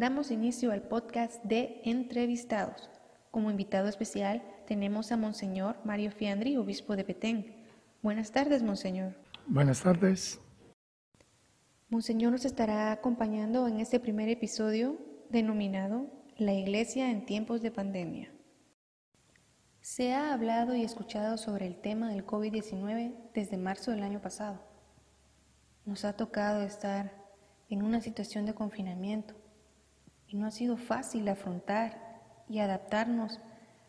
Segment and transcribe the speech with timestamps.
[0.00, 2.88] damos inicio al podcast de Entrevistados.
[3.30, 7.66] Como invitado especial tenemos a Monseñor Mario Fiandri, obispo de Petén.
[8.00, 9.14] Buenas tardes, Monseñor.
[9.46, 10.40] Buenas tardes.
[11.90, 14.96] Monseñor nos estará acompañando en este primer episodio
[15.28, 16.06] denominado
[16.38, 18.32] La Iglesia en tiempos de pandemia.
[19.82, 24.62] Se ha hablado y escuchado sobre el tema del COVID-19 desde marzo del año pasado.
[25.84, 27.12] Nos ha tocado estar
[27.68, 29.34] en una situación de confinamiento
[30.30, 33.40] y no ha sido fácil afrontar y adaptarnos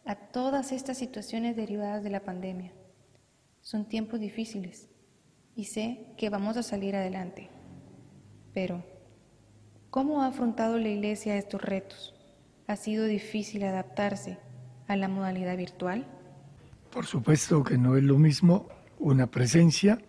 [0.06, 2.74] a todas estas situaciones derivadas de la pandemia.
[3.62, 4.90] Son tiempos difíciles
[5.56, 7.50] y sé que vamos a salir adelante.
[8.54, 8.84] Pero,
[9.92, 12.16] ¿cómo ha afrontado la Iglesia estos retos?
[12.66, 14.40] ¿Ha sido difícil adaptarse
[14.88, 16.08] a la modalidad virtual?
[16.92, 20.00] Por supuesto que no es lo mismo una presencia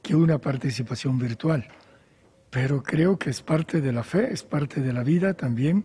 [0.00, 1.66] que una participación virtual,
[2.56, 5.84] pero creo que es parte de la fe, es parte de la vida también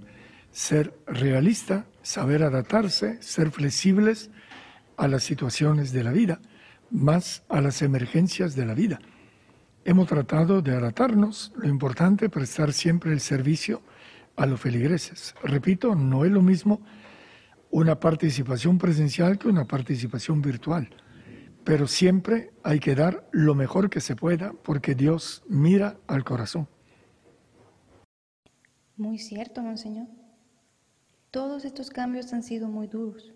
[0.52, 4.30] ser realista, saber adaptarse, ser flexibles
[4.96, 6.40] a las situaciones de la vida,
[6.90, 9.02] más a las emergencias de la vida.
[9.84, 13.82] Hemos tratado de adaptarnos, lo importante es prestar siempre el servicio
[14.38, 15.36] a los feligreses.
[15.44, 16.80] Repito, no es lo mismo
[17.70, 20.88] una participación presencial que una participación virtual,
[21.64, 26.68] pero siempre hay que dar lo mejor que se pueda porque Dios mira al corazón.
[28.98, 30.08] Muy cierto, monseñor.
[31.32, 33.34] Todos estos cambios han sido muy duros.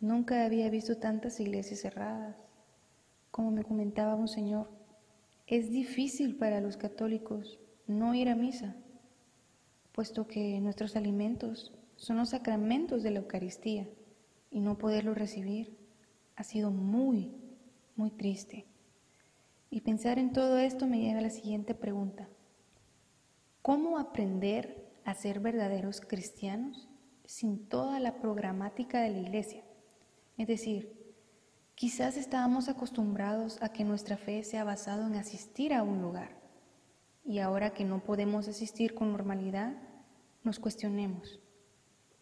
[0.00, 2.36] Nunca había visto tantas iglesias cerradas.
[3.30, 4.70] Como me comentaba monseñor,
[5.46, 8.76] es difícil para los católicos no ir a misa,
[9.92, 13.88] puesto que nuestros alimentos son los sacramentos de la Eucaristía
[14.50, 15.76] y no poderlos recibir
[16.36, 17.34] ha sido muy,
[17.96, 18.66] muy triste.
[19.70, 22.28] Y pensar en todo esto me lleva a la siguiente pregunta.
[23.62, 26.88] ¿Cómo aprender a ser verdaderos cristianos
[27.24, 29.64] sin toda la programática de la iglesia?
[30.38, 31.14] Es decir,
[31.74, 36.36] quizás estábamos acostumbrados a que nuestra fe sea basada en asistir a un lugar
[37.24, 39.74] y ahora que no podemos asistir con normalidad,
[40.44, 41.40] nos cuestionemos,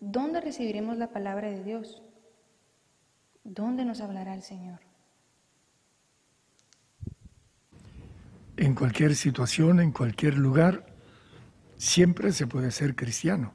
[0.01, 2.03] ¿dónde recibiremos la palabra de Dios?
[3.43, 4.81] ¿Dónde nos hablará el Señor?
[8.57, 10.87] En cualquier situación, en cualquier lugar,
[11.77, 13.53] siempre se puede ser cristiano,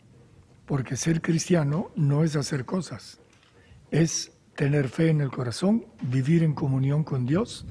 [0.65, 3.21] porque ser cristiano no es hacer cosas,
[3.91, 7.65] es tener fe en el corazón, vivir en comunión con Dios,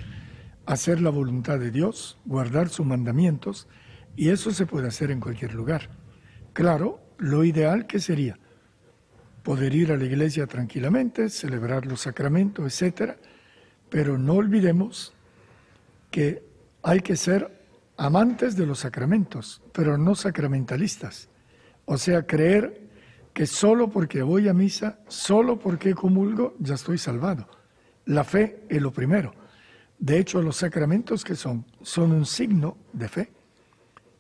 [0.65, 3.69] hacer la voluntad de Dios, guardar sus mandamientos,
[4.17, 5.91] y eso se puede hacer en cualquier lugar.
[6.55, 8.39] Claro, lo ideal que sería
[9.43, 13.13] poder ir a la iglesia tranquilamente, celebrar los sacramentos, etc.
[13.89, 15.15] Pero no olvidemos
[16.11, 16.48] que
[16.83, 17.59] hay que ser
[17.97, 21.29] amantes de los sacramentos, pero no sacramentalistas.
[21.85, 22.89] O sea, creer
[23.33, 27.49] que solo porque voy a misa, solo porque comulgo, ya estoy salvado.
[28.07, 29.35] La fe es lo primero.
[29.99, 33.33] De hecho, los sacramentos que son, son un signo de fe,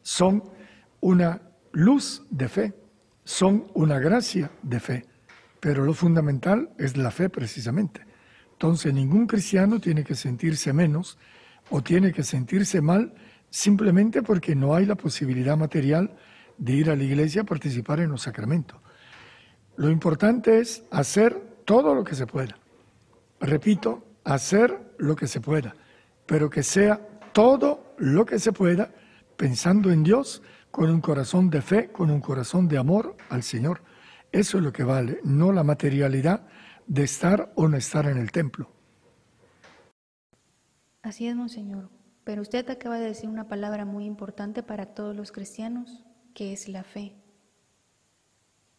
[0.03, 0.43] son
[1.01, 1.41] una
[1.73, 2.75] luz de fe,
[3.25, 5.07] son una gracia de fe.
[5.61, 8.07] Pero lo fundamental es la fe precisamente.
[8.53, 11.19] Entonces ningún cristiano tiene que sentirse menos
[11.71, 13.15] o tiene que sentirse mal
[13.51, 16.17] simplemente porque no hay la posibilidad material
[16.57, 18.79] de ir a la iglesia a participar en los sacramentos.
[19.77, 22.59] Lo importante es hacer todo lo que se pueda.
[23.41, 25.75] Repito, hacer lo que se pueda,
[26.27, 27.01] pero que sea
[27.33, 28.91] todo lo que se pueda
[29.37, 33.83] pensando en Dios con un corazón de fe, con un corazón de amor al Señor.
[34.33, 36.47] Eso es lo que vale, no la materialidad
[36.87, 38.71] de estar o no estar en el templo.
[41.09, 41.89] Así es, Monseñor.
[42.25, 46.69] Pero usted acaba de decir una palabra muy importante para todos los cristianos, que es
[46.69, 47.15] la fe.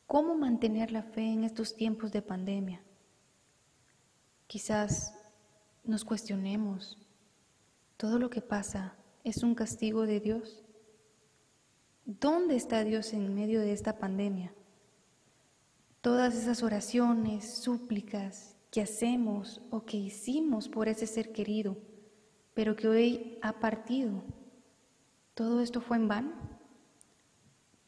[0.06, 2.84] ¿Cómo mantener la fe en estos tiempos de pandemia?
[4.46, 5.16] Quizás
[5.84, 7.00] nos cuestionemos,
[7.98, 8.94] ¿todo lo que pasa
[9.24, 10.64] es un castigo de Dios?
[12.06, 14.54] ¿Dónde está Dios en medio de esta pandemia?
[16.02, 21.89] todas esas oraciones, súplicas que hacemos o que hicimos por ese ser querido,
[22.60, 24.22] pero que hoy ha partido,
[25.34, 26.34] ¿todo esto fue en vano?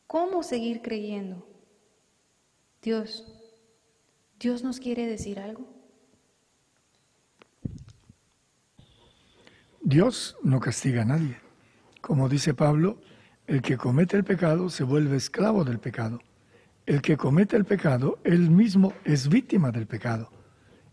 [0.07, 1.45] ¿Cómo seguir creyendo?
[2.81, 3.27] Dios,
[4.39, 5.68] Dios nos quiere decir algo.
[9.81, 11.35] Dios no castiga a nadie.
[12.00, 13.01] Como dice Pablo,
[13.47, 16.21] el que comete el pecado se vuelve esclavo del pecado.
[16.85, 20.31] El que comete el pecado, él mismo es víctima del pecado.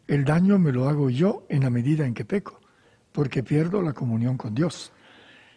[0.08, 2.58] El daño me lo hago yo en la medida en que peco,
[3.12, 4.92] porque pierdo la comunión con Dios.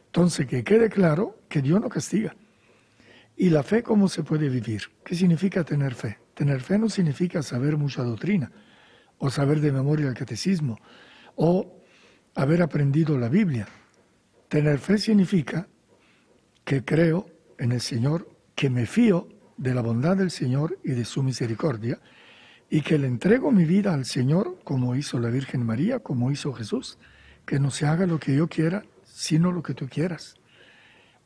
[0.07, 2.35] Entonces, que quede claro que Dios no castiga.
[3.37, 4.83] ¿Y la fe cómo se puede vivir?
[5.03, 6.19] ¿Qué significa tener fe?
[6.33, 8.51] Tener fe no significa saber mucha doctrina,
[9.17, 10.79] o saber de memoria el catecismo,
[11.35, 11.81] o
[12.35, 13.67] haber aprendido la Biblia.
[14.47, 15.67] Tener fe significa
[16.65, 19.27] que creo en el Señor, que me fío
[19.57, 21.99] de la bondad del Señor y de su misericordia,
[22.69, 26.53] y que le entrego mi vida al Señor como hizo la Virgen María, como hizo
[26.53, 26.97] Jesús,
[27.45, 30.35] que no se haga lo que yo quiera, sino lo que tú quieras.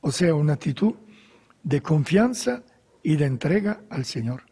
[0.02, 0.96] O sea, una actitud
[1.64, 2.64] de confianza
[3.02, 4.44] y de entrega al Señor,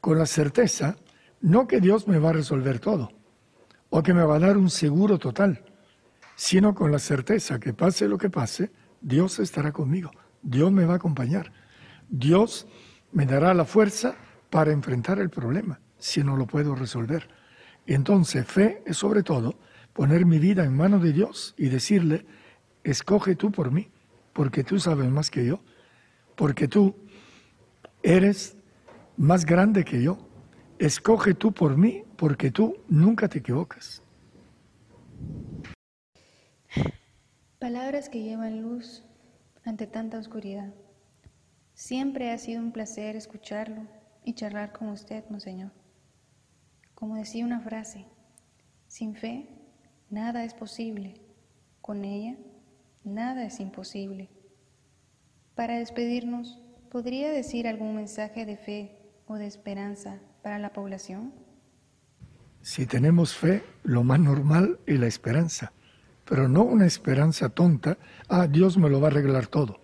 [0.00, 0.96] con la certeza,
[1.40, 3.10] no que Dios me va a resolver todo,
[3.90, 5.64] o que me va a dar un seguro total,
[6.36, 10.10] sino con la certeza que pase lo que pase, Dios estará conmigo,
[10.42, 11.52] Dios me va a acompañar,
[12.08, 12.66] Dios
[13.12, 14.14] me dará la fuerza
[14.50, 17.28] para enfrentar el problema si no lo puedo resolver.
[17.86, 19.58] Entonces fe es sobre todo
[19.98, 22.24] poner mi vida en manos de Dios y decirle,
[22.84, 23.88] escoge tú por mí,
[24.32, 25.58] porque tú sabes más que yo,
[26.36, 26.94] porque tú
[28.04, 28.56] eres
[29.16, 30.16] más grande que yo.
[30.78, 34.00] Escoge tú por mí, porque tú nunca te equivocas.
[37.58, 39.02] Palabras que llevan luz
[39.64, 40.72] ante tanta oscuridad.
[41.74, 43.82] Siempre ha sido un placer escucharlo
[44.24, 45.72] y charlar con usted, Monseñor.
[46.94, 48.06] Como decía una frase,
[48.86, 49.57] sin fe
[50.10, 51.14] nada es posible,
[51.80, 52.36] con ella
[53.04, 54.28] nada es imposible.
[55.54, 56.58] Para despedirnos,
[56.90, 61.32] ¿podría decir algún mensaje de fe o de esperanza para la población?
[62.62, 65.72] Si tenemos fe, lo más normal es la esperanza,
[66.24, 69.80] pero no una esperanza tonta, ah, Dios me lo va a arreglar todo.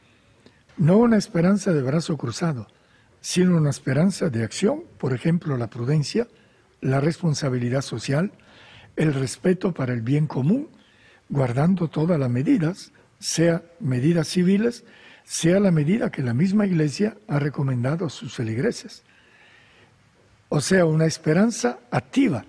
[0.76, 2.66] No una esperanza de brazo cruzado,
[3.20, 6.28] sino una esperanza de acción, por ejemplo, la prudencia,
[6.80, 8.32] la responsabilidad social,
[8.96, 10.68] el respeto para el bien común,
[11.28, 14.84] guardando todas las medidas, sea medidas civiles,
[15.24, 19.02] sea la medida que la misma Iglesia ha recomendado a sus feligreses.
[20.48, 22.44] O sea, una esperanza activa,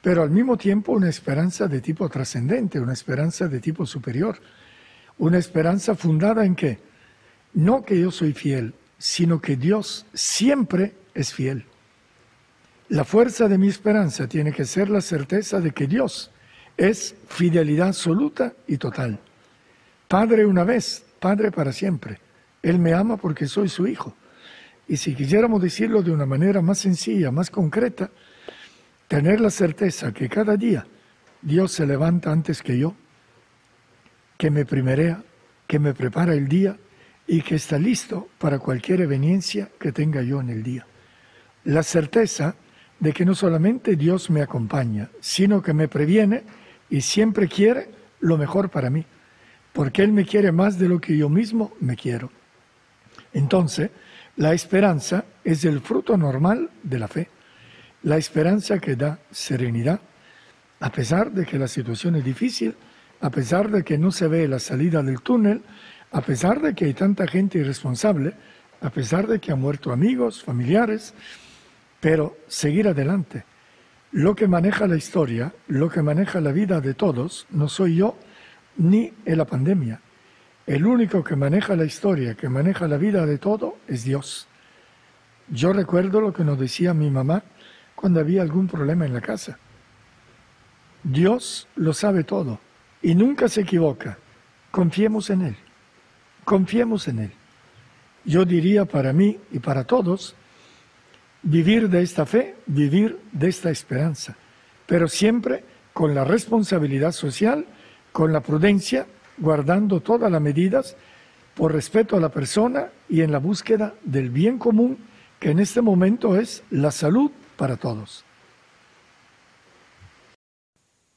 [0.00, 4.38] pero al mismo tiempo una esperanza de tipo trascendente, una esperanza de tipo superior,
[5.18, 6.78] una esperanza fundada en qué?
[7.54, 11.64] No que yo soy fiel, sino que Dios siempre es fiel.
[12.90, 16.30] La fuerza de mi esperanza tiene que ser la certeza de que Dios
[16.78, 19.18] es fidelidad absoluta y total.
[20.06, 22.18] Padre una vez, Padre para siempre.
[22.62, 24.14] Él me ama porque soy su hijo.
[24.86, 28.10] Y si quisiéramos decirlo de una manera más sencilla, más concreta,
[29.06, 30.86] tener la certeza que cada día
[31.42, 32.94] Dios se levanta antes que yo,
[34.38, 35.22] que me primerea,
[35.66, 36.78] que me prepara el día
[37.26, 40.86] y que está listo para cualquier eveniencia que tenga yo en el día.
[41.64, 42.54] La certeza
[43.00, 46.42] de que no solamente Dios me acompaña, sino que me previene
[46.90, 47.90] y siempre quiere
[48.20, 49.04] lo mejor para mí,
[49.72, 52.30] porque Él me quiere más de lo que yo mismo me quiero.
[53.32, 53.90] Entonces,
[54.36, 57.28] la esperanza es el fruto normal de la fe,
[58.02, 60.00] la esperanza que da serenidad,
[60.80, 62.74] a pesar de que la situación es difícil,
[63.20, 65.62] a pesar de que no se ve la salida del túnel,
[66.12, 68.34] a pesar de que hay tanta gente irresponsable,
[68.80, 71.14] a pesar de que han muerto amigos, familiares,
[72.00, 73.44] pero seguir adelante.
[74.12, 78.16] Lo que maneja la historia, lo que maneja la vida de todos, no soy yo
[78.76, 80.00] ni en la pandemia.
[80.66, 84.46] El único que maneja la historia, que maneja la vida de todo, es Dios.
[85.48, 87.42] Yo recuerdo lo que nos decía mi mamá
[87.94, 89.58] cuando había algún problema en la casa.
[91.02, 92.60] Dios lo sabe todo
[93.02, 94.18] y nunca se equivoca.
[94.70, 95.56] Confiemos en Él.
[96.44, 97.32] Confiemos en Él.
[98.24, 100.34] Yo diría para mí y para todos,
[101.42, 104.36] vivir de esta fe, vivir de esta esperanza,
[104.86, 107.66] pero siempre con la responsabilidad social,
[108.12, 110.96] con la prudencia, guardando todas las medidas
[111.54, 114.98] por respeto a la persona y en la búsqueda del bien común,
[115.40, 118.24] que en este momento es la salud para todos.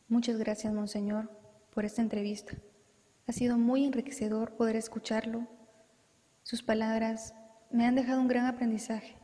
[0.08, 1.30] Muchas gracias, Monseñor,
[1.74, 2.54] por esta entrevista.
[3.28, 5.48] Ha sido muy enriquecedor poder escucharlo.
[6.44, 7.34] Sus palabras
[7.72, 9.21] me han dejado un gran aprendizaje.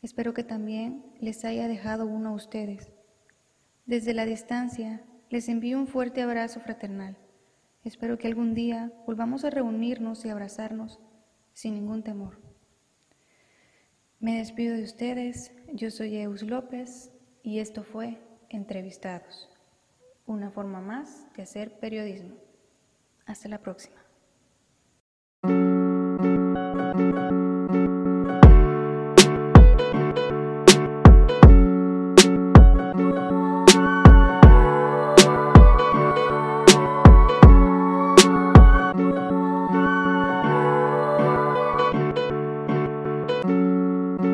[0.00, 2.92] Espero que también les haya dejado uno a ustedes.
[3.84, 7.16] Desde la distancia, les envío un fuerte abrazo fraternal.
[7.82, 11.00] Espero que algún día volvamos a reunirnos y abrazarnos
[11.52, 12.40] sin ningún temor.
[14.20, 15.52] Me despido de ustedes.
[15.72, 17.12] Yo soy Eus López
[17.42, 18.18] y esto fue
[18.50, 19.50] Entrevistados,
[20.26, 22.36] una forma más de hacer periodismo.
[23.26, 23.97] Hasta la próxima.